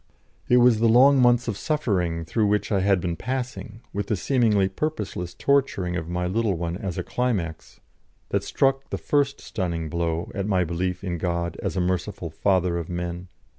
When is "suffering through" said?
1.55-2.47